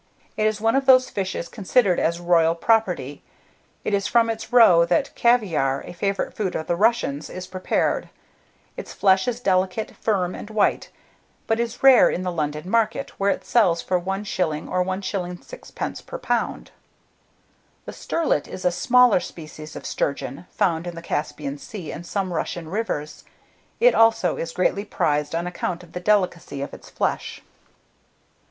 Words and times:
It 0.35 0.47
is 0.47 0.59
one 0.59 0.75
of 0.75 0.87
those 0.87 1.11
fishes 1.11 1.47
considered 1.47 1.99
as 1.99 2.19
royal 2.19 2.55
property. 2.55 3.21
It 3.83 3.93
is 3.93 4.07
from 4.07 4.31
its 4.31 4.51
roe 4.51 4.83
that 4.83 5.13
caviare, 5.13 5.81
a 5.87 5.93
favourite 5.93 6.33
food 6.33 6.55
of 6.55 6.65
the 6.65 6.75
Russians, 6.75 7.29
is 7.29 7.45
prepared. 7.45 8.09
Its 8.75 8.93
flesh 8.93 9.27
is 9.27 9.39
delicate, 9.39 9.91
firm, 10.01 10.33
and 10.33 10.49
white, 10.49 10.89
but 11.45 11.59
is 11.59 11.83
rare 11.83 12.09
in 12.09 12.23
the 12.23 12.31
London 12.31 12.67
market, 12.67 13.11
where 13.19 13.29
it 13.29 13.45
sells 13.45 13.79
for 13.83 14.01
1s. 14.01 14.67
or 14.67 14.83
1s. 14.83 15.45
6d. 15.45 16.05
per 16.07 16.17
lb. 16.17 16.69
THE 17.85 17.93
STERLET 17.93 18.47
is 18.47 18.65
a 18.65 18.71
smaller 18.71 19.19
species 19.19 19.75
of 19.75 19.85
sturgeon, 19.85 20.47
found 20.49 20.87
in 20.87 20.95
the 20.95 21.03
Caspian 21.03 21.59
Sea 21.59 21.91
and 21.91 22.07
some 22.07 22.33
Russian 22.33 22.69
rivers. 22.69 23.23
It 23.79 23.93
also 23.93 24.37
is 24.37 24.51
greatly 24.51 24.83
prized 24.83 25.35
on 25.35 25.45
account 25.45 25.83
of 25.83 25.91
the 25.93 25.99
delicacy 25.99 26.63
of 26.63 26.73
its 26.73 26.89
flesh. 26.89 27.43